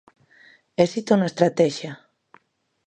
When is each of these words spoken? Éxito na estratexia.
Éxito 0.85 1.13
na 1.15 1.29
estratexia. 1.31 1.91